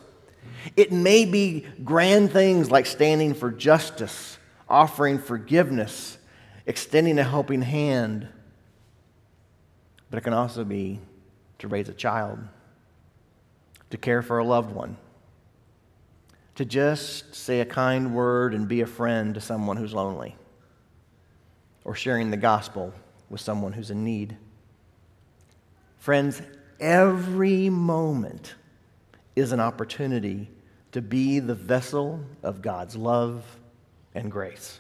It 0.76 0.92
may 0.92 1.26
be 1.26 1.66
grand 1.84 2.32
things 2.32 2.72
like 2.72 2.86
standing 2.86 3.34
for 3.34 3.52
justice, 3.52 4.38
offering 4.70 5.20
forgiveness, 5.20 6.18
extending 6.66 7.20
a 7.20 7.24
helping 7.24 7.62
hand, 7.62 8.28
but 10.10 10.18
it 10.18 10.22
can 10.22 10.34
also 10.34 10.64
be 10.64 11.00
to 11.60 11.68
raise 11.68 11.90
a 11.90 11.94
child, 11.94 12.40
to 13.90 13.98
care 13.98 14.22
for 14.22 14.40
a 14.40 14.44
loved 14.44 14.74
one, 14.74 14.98
to 16.56 16.66
just 16.66 17.36
say 17.36 17.60
a 17.60 17.66
kind 17.66 18.16
word 18.16 18.54
and 18.54 18.68
be 18.68 18.82
a 18.82 18.88
friend 18.88 19.34
to 19.36 19.42
someone 19.42 19.78
who's 19.78 19.94
lonely, 19.94 20.36
or 21.86 21.96
sharing 21.96 22.32
the 22.32 22.38
gospel 22.38 22.94
with 23.30 23.40
someone 23.40 23.72
who's 23.72 23.92
in 23.92 24.04
need. 24.04 24.36
Friends, 26.00 26.42
every 26.80 27.70
moment 27.70 28.56
is 29.36 29.52
an 29.52 29.60
opportunity 29.60 30.50
to 30.92 31.02
be 31.02 31.40
the 31.40 31.56
vessel 31.56 32.20
of 32.44 32.62
God's 32.62 32.96
love 32.96 33.44
and 34.14 34.32
grace. 34.32 34.80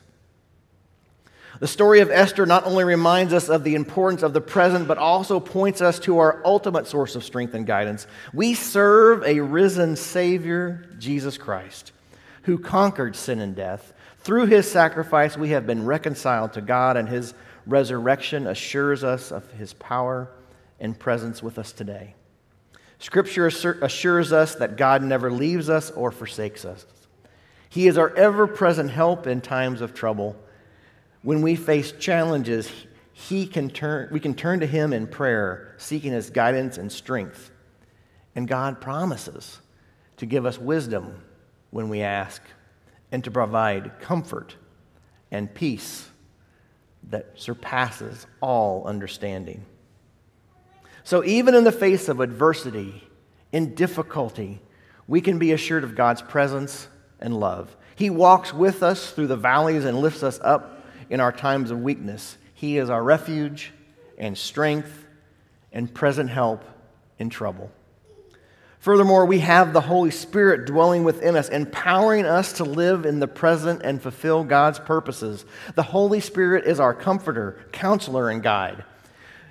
The 1.59 1.67
story 1.67 2.01
of 2.01 2.11
Esther 2.11 2.45
not 2.45 2.65
only 2.65 2.83
reminds 2.83 3.33
us 3.33 3.47
of 3.47 3.63
the 3.63 3.75
importance 3.75 4.23
of 4.23 4.33
the 4.33 4.41
present, 4.41 4.87
but 4.87 4.97
also 4.97 5.39
points 5.39 5.81
us 5.81 5.99
to 5.99 6.19
our 6.19 6.41
ultimate 6.43 6.85
source 6.85 7.15
of 7.15 7.23
strength 7.23 7.53
and 7.53 7.65
guidance. 7.65 8.07
We 8.33 8.55
serve 8.55 9.23
a 9.23 9.39
risen 9.39 9.95
Savior, 9.95 10.89
Jesus 10.99 11.37
Christ, 11.37 11.93
who 12.43 12.57
conquered 12.57 13.15
sin 13.15 13.39
and 13.39 13.55
death. 13.55 13.93
Through 14.25 14.47
his 14.47 14.69
sacrifice, 14.69 15.37
we 15.37 15.49
have 15.49 15.67
been 15.67 15.85
reconciled 15.85 16.53
to 16.53 16.61
God, 16.61 16.97
and 16.97 17.07
his 17.07 17.35
resurrection 17.67 18.47
assures 18.47 19.03
us 19.03 19.31
of 19.31 19.51
his 19.51 19.73
power 19.73 20.31
and 20.79 20.97
presence 20.97 21.43
with 21.43 21.59
us 21.59 21.71
today. 21.71 22.15
Scripture 22.97 23.45
assures 23.45 24.33
us 24.33 24.55
that 24.55 24.77
God 24.77 25.03
never 25.03 25.31
leaves 25.31 25.69
us 25.69 25.91
or 25.91 26.09
forsakes 26.09 26.65
us. 26.65 26.87
He 27.69 27.85
is 27.85 27.99
our 27.99 28.15
ever 28.15 28.47
present 28.47 28.89
help 28.89 29.27
in 29.27 29.41
times 29.41 29.79
of 29.79 29.93
trouble. 29.93 30.35
When 31.21 31.43
we 31.43 31.55
face 31.55 31.91
challenges, 31.91 32.71
he 33.13 33.45
can 33.45 33.69
turn, 33.69 34.09
we 34.11 34.19
can 34.19 34.33
turn 34.33 34.59
to 34.61 34.65
Him 34.65 34.91
in 34.91 35.05
prayer, 35.05 35.75
seeking 35.77 36.13
His 36.13 36.31
guidance 36.31 36.79
and 36.79 36.91
strength. 36.91 37.51
And 38.35 38.47
God 38.47 38.81
promises 38.81 39.59
to 40.17 40.25
give 40.25 40.47
us 40.47 40.57
wisdom 40.57 41.21
when 41.69 41.89
we 41.89 42.01
ask 42.01 42.41
and 43.15 43.23
to 43.23 43.31
provide 43.31 43.97
comfort 44.01 44.57
and 45.31 45.53
peace 45.53 46.09
that 47.01 47.31
surpasses 47.35 48.27
all 48.41 48.83
understanding. 48.83 49.65
So, 51.05 51.23
even 51.23 51.55
in 51.55 51.63
the 51.63 51.71
face 51.71 52.09
of 52.09 52.19
adversity, 52.19 53.07
in 53.53 53.73
difficulty, 53.73 54.59
we 55.07 55.21
can 55.21 55.39
be 55.39 55.53
assured 55.53 55.85
of 55.85 55.95
God's 55.95 56.23
presence 56.23 56.89
and 57.21 57.39
love. 57.39 57.77
He 57.95 58.09
walks 58.09 58.53
with 58.53 58.83
us 58.83 59.11
through 59.11 59.27
the 59.27 59.37
valleys 59.37 59.85
and 59.85 60.01
lifts 60.01 60.21
us 60.21 60.37
up 60.43 60.85
in 61.09 61.21
our 61.21 61.31
times 61.31 61.71
of 61.71 61.79
weakness. 61.79 62.37
He 62.53 62.77
is 62.77 62.89
our 62.89 63.01
refuge 63.01 63.71
and 64.17 64.37
strength 64.37 65.05
and 65.71 65.93
present 65.93 66.29
help 66.29 66.65
in 67.17 67.29
trouble. 67.29 67.71
Furthermore, 68.79 69.25
we 69.25 69.39
have 69.39 69.73
the 69.73 69.81
Holy 69.81 70.11
Spirit 70.11 70.65
dwelling 70.65 71.03
within 71.03 71.35
us, 71.35 71.49
empowering 71.49 72.25
us 72.25 72.53
to 72.53 72.63
live 72.63 73.05
in 73.05 73.19
the 73.19 73.27
present 73.27 73.81
and 73.83 74.01
fulfill 74.01 74.43
God's 74.43 74.79
purposes. 74.79 75.45
The 75.73 75.83
Holy 75.83 76.19
Spirit 76.19 76.65
is 76.65 76.79
our 76.79 76.93
comforter, 76.93 77.65
counselor, 77.71 78.29
and 78.29 78.43
guide. 78.43 78.83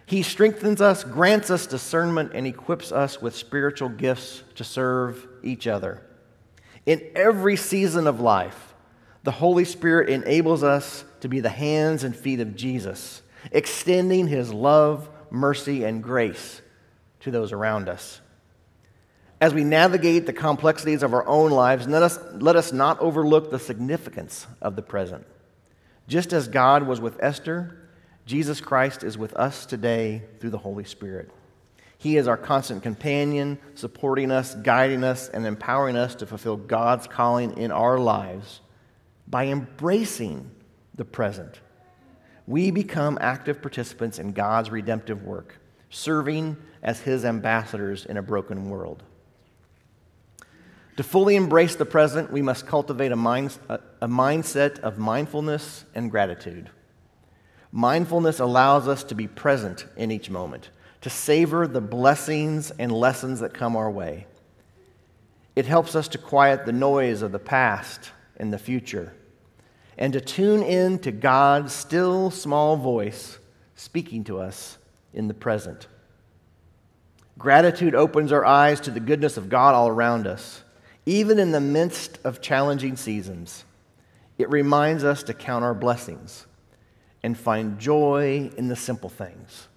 He 0.07 0.23
strengthens 0.23 0.81
us, 0.81 1.03
grants 1.03 1.51
us 1.51 1.67
discernment, 1.67 2.33
and 2.35 2.47
equips 2.47 2.93
us 2.93 3.21
with 3.21 3.35
spiritual 3.35 3.89
gifts 3.89 4.43
to 4.57 4.65
serve 4.65 5.27
each 5.43 5.67
other. 5.67 6.03
In 6.87 7.03
every 7.15 7.57
season 7.57 8.07
of 8.07 8.21
life, 8.21 8.75
the 9.23 9.31
Holy 9.31 9.65
Spirit 9.65 10.11
enables 10.11 10.63
us 10.63 11.05
to 11.21 11.29
be 11.29 11.41
the 11.41 11.49
hands 11.49 12.05
and 12.05 12.15
feet 12.15 12.41
of 12.41 12.55
Jesus, 12.55 13.23
extending 13.51 14.27
his 14.27 14.53
love, 14.53 15.09
mercy, 15.31 15.85
and 15.85 16.03
grace 16.03 16.61
to 17.21 17.31
those 17.31 17.51
around 17.51 17.89
us. 17.89 18.21
As 19.45 19.53
we 19.53 19.63
navigate 19.63 20.25
the 20.25 20.33
complexities 20.33 21.03
of 21.03 21.13
our 21.13 21.29
own 21.29 21.51
lives, 21.51 21.87
let 21.87 22.03
us, 22.03 22.19
let 22.33 22.57
us 22.57 22.73
not 22.73 22.99
overlook 22.99 23.51
the 23.51 23.59
significance 23.59 24.47
of 24.63 24.75
the 24.75 24.81
present. 24.81 25.27
Just 26.09 26.33
as 26.33 26.49
God 26.49 26.85
was 26.85 26.99
with 26.99 27.23
Esther, 27.23 27.77
Jesus 28.25 28.63
Christ 28.63 29.05
is 29.05 29.19
with 29.19 29.35
us 29.35 29.67
today 29.67 30.23
through 30.41 30.49
the 30.49 30.57
Holy 30.57 30.85
Spirit. 30.85 31.31
He 31.99 32.17
is 32.17 32.27
our 32.27 32.39
constant 32.39 32.83
companion, 32.83 33.59
supporting 33.75 34.31
us, 34.31 34.55
guiding 34.55 35.05
us, 35.05 35.29
and 35.29 35.45
empowering 35.47 35.97
us 35.97 36.15
to 36.15 36.27
fulfill 36.27 36.57
God's 36.57 37.07
calling 37.07 37.59
in 37.59 37.71
our 37.71 37.99
lives 37.99 38.63
by 39.29 39.49
embracing 39.49 40.51
the 40.95 41.05
present. 41.05 41.61
We 42.47 42.71
become 42.71 43.19
active 43.21 43.61
participants 43.61 44.19
in 44.19 44.33
God's 44.33 44.71
redemptive 44.71 45.23
work, 45.23 45.59
serving 45.91 46.57
as 46.83 47.01
His 47.01 47.27
ambassadors 47.27 48.07
in 48.07 48.17
a 48.17 48.23
broken 48.23 48.71
world. 48.71 49.03
To 50.97 51.03
fully 51.03 51.35
embrace 51.35 51.75
the 51.75 51.87
present, 51.87 52.31
we 52.31 52.43
must 52.43 52.67
cultivate 52.67 53.11
a, 53.11 53.17
mind, 53.17 53.59
a, 53.69 54.07
mindset 54.07 54.79
of 54.81 54.97
mindfulness 54.97 55.85
and 55.95 56.11
gratitude. 56.11 56.71
Mindfulness 57.73 58.39
allows 58.39 58.87
us 58.87 59.03
to 59.05 59.17
be 59.17 59.27
present 59.27 59.87
in 59.97 60.13
each 60.13 60.31
moment, 60.31 60.71
to 61.01 61.11
savor 61.11 61.67
the 61.67 61.81
blessings 61.81 62.71
and 62.73 62.93
lessons 62.93 63.41
that 63.41 63.55
come 63.55 63.75
our 63.75 63.91
way. 63.91 64.27
It 65.57 65.67
helps 65.67 65.97
us 65.97 66.07
to 66.09 66.19
quiet 66.19 66.65
the 66.65 66.73
noise 66.73 67.23
of 67.23 67.33
the 67.33 67.39
past 67.39 68.13
and 68.37 68.53
the 68.53 68.59
future, 68.59 69.15
and 69.99 70.13
to 70.13 70.21
tune 70.21 70.63
in 70.63 70.99
to 71.01 71.13
God's 71.13 71.73
still 71.73 72.31
small 72.31 72.77
voice 72.77 73.39
speaking 73.75 74.25
to 74.25 74.39
us 74.39 74.79
in 75.13 75.29
the 75.29 75.35
present. 75.35 75.89
Gratitude 77.39 77.95
opens 77.95 78.33
our 78.33 78.45
eyes 78.45 78.81
to 78.81 78.91
the 78.91 79.01
goodness 79.01 79.37
of 79.37 79.49
God 79.49 79.75
all 79.75 79.89
around 79.89 80.27
us, 80.27 80.64
even 81.07 81.39
in 81.39 81.53
the 81.53 81.61
midst 81.61 82.19
of 82.25 82.41
challenging 82.41 82.97
seasons. 82.97 83.65
It 84.39 84.51
reminds 84.51 85.05
us 85.05 85.23
to 85.25 85.35
count 85.35 85.65
our 85.65 85.75
blessings 85.75 86.47
and 87.23 87.39
find 87.39 87.79
joy 87.79 88.51
in 88.57 88.69
the 88.69 88.77
simple 88.77 89.09
things. 89.09 89.69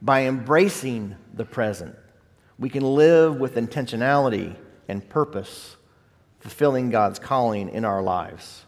By 0.00 0.22
embracing 0.22 1.16
the 1.32 1.44
present, 1.44 1.94
we 2.58 2.68
can 2.68 2.82
live 2.82 3.36
with 3.36 3.56
intentionality 3.56 4.56
and 4.88 5.08
purpose, 5.08 5.76
fulfilling 6.40 6.90
God's 6.90 7.18
calling 7.18 7.68
in 7.68 7.84
our 7.84 8.02
lives. 8.02 8.64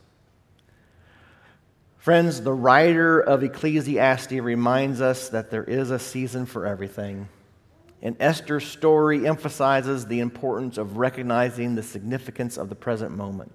Friends, 1.98 2.40
the 2.40 2.52
writer 2.52 3.20
of 3.20 3.42
Ecclesiastes 3.42 4.32
reminds 4.32 5.00
us 5.00 5.28
that 5.30 5.50
there 5.50 5.64
is 5.64 5.90
a 5.90 5.98
season 5.98 6.46
for 6.46 6.64
everything. 6.64 7.28
And 8.02 8.16
Esther's 8.20 8.66
story 8.66 9.26
emphasizes 9.26 10.06
the 10.06 10.20
importance 10.20 10.78
of 10.78 10.96
recognizing 10.98 11.74
the 11.74 11.82
significance 11.82 12.56
of 12.56 12.68
the 12.68 12.74
present 12.74 13.16
moment. 13.16 13.52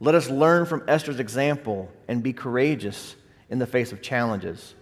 Let 0.00 0.14
us 0.14 0.28
learn 0.30 0.66
from 0.66 0.82
Esther's 0.88 1.20
example 1.20 1.90
and 2.08 2.22
be 2.22 2.32
courageous 2.32 3.16
in 3.48 3.58
the 3.58 3.66
face 3.66 3.92
of 3.92 4.02
challenges. 4.02 4.74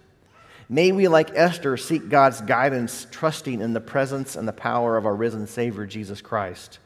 May 0.69 0.91
we, 0.91 1.07
like 1.07 1.31
Esther, 1.33 1.77
seek 1.77 2.09
God's 2.09 2.41
guidance, 2.41 3.07
trusting 3.09 3.61
in 3.61 3.73
the 3.73 3.81
presence 3.81 4.35
and 4.35 4.47
the 4.47 4.53
power 4.53 4.97
of 4.97 5.05
our 5.05 5.15
risen 5.15 5.47
Savior, 5.47 5.85
Jesus 5.85 6.21
Christ. 6.21 6.79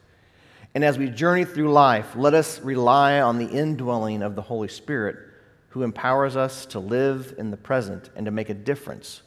And 0.74 0.82
as 0.82 0.98
we 0.98 1.08
journey 1.08 1.44
through 1.44 1.72
life, 1.72 2.16
let 2.16 2.34
us 2.34 2.60
rely 2.60 3.20
on 3.20 3.38
the 3.38 3.46
indwelling 3.46 4.22
of 4.22 4.34
the 4.34 4.42
Holy 4.42 4.68
Spirit, 4.68 5.16
who 5.68 5.82
empowers 5.82 6.34
us 6.34 6.66
to 6.66 6.80
live 6.80 7.34
in 7.38 7.50
the 7.50 7.56
present 7.56 8.10
and 8.16 8.24
to 8.24 8.32
make 8.32 8.48
a 8.48 8.54
difference 8.54 9.22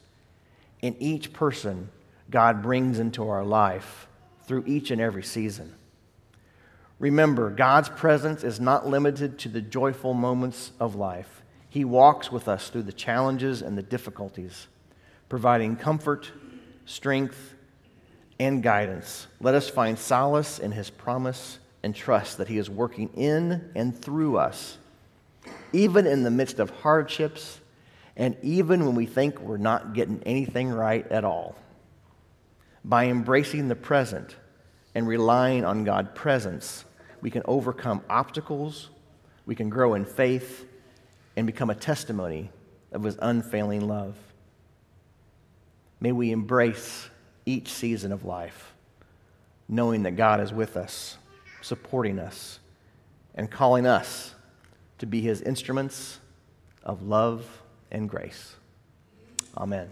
in 0.81 0.95
each 0.99 1.33
person 1.33 1.89
God 2.29 2.61
brings 2.61 2.99
into 2.99 3.27
our 3.27 3.43
life 3.43 4.07
through 4.43 4.63
each 4.65 4.91
and 4.91 5.01
every 5.01 5.23
season. 5.23 5.73
Remember, 6.99 7.49
God's 7.49 7.89
presence 7.89 8.43
is 8.43 8.59
not 8.59 8.87
limited 8.87 9.37
to 9.39 9.49
the 9.49 9.61
joyful 9.61 10.13
moments 10.13 10.71
of 10.79 10.95
life. 10.95 11.43
He 11.69 11.85
walks 11.85 12.31
with 12.31 12.47
us 12.47 12.69
through 12.69 12.83
the 12.83 12.93
challenges 12.93 13.61
and 13.61 13.77
the 13.77 13.83
difficulties, 13.83 14.67
providing 15.29 15.75
comfort, 15.75 16.31
strength, 16.85 17.53
and 18.39 18.63
guidance. 18.63 19.27
Let 19.39 19.53
us 19.53 19.69
find 19.69 19.97
solace 19.99 20.59
in 20.59 20.71
His 20.71 20.89
promise 20.89 21.59
and 21.83 21.95
trust 21.95 22.37
that 22.39 22.47
He 22.47 22.57
is 22.57 22.69
working 22.69 23.09
in 23.15 23.69
and 23.75 23.95
through 23.95 24.37
us, 24.37 24.77
even 25.73 26.07
in 26.07 26.23
the 26.23 26.31
midst 26.31 26.59
of 26.59 26.69
hardships 26.69 27.59
and 28.15 28.35
even 28.41 28.83
when 28.85 28.95
we 28.95 29.05
think 29.05 29.39
we're 29.39 29.57
not 29.57 29.93
getting 29.93 30.21
anything 30.25 30.69
right 30.69 31.05
at 31.11 31.23
all. 31.23 31.55
By 32.87 33.07
embracing 33.07 33.67
the 33.67 33.75
present 33.75 34.37
and 34.95 35.05
relying 35.05 35.65
on 35.65 35.83
God's 35.83 36.11
presence, 36.15 36.85
we 37.19 37.29
can 37.29 37.41
overcome 37.43 38.01
obstacles, 38.09 38.89
we 39.45 39.55
can 39.55 39.69
grow 39.69 39.93
in 39.93 40.05
faith, 40.05 40.65
and 41.35 41.45
become 41.45 41.69
a 41.69 41.75
testimony 41.75 42.49
of 42.93 43.03
his 43.03 43.17
unfailing 43.21 43.85
love. 43.85 44.15
May 45.99 46.13
we 46.13 46.31
embrace 46.31 47.09
each 47.45 47.73
season 47.73 48.13
of 48.13 48.23
life, 48.23 48.73
knowing 49.67 50.03
that 50.03 50.11
God 50.11 50.39
is 50.39 50.53
with 50.53 50.77
us, 50.77 51.17
supporting 51.61 52.19
us, 52.19 52.59
and 53.35 53.51
calling 53.51 53.85
us 53.85 54.33
to 54.99 55.05
be 55.05 55.19
his 55.19 55.41
instruments 55.41 56.19
of 56.83 57.01
love 57.01 57.45
and 57.91 58.07
grace. 58.07 58.55
Amen. 59.57 59.89